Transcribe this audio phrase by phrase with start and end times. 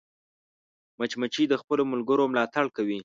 [0.99, 2.99] مچمچۍ د خپلو ملګرو ملاتړ کوي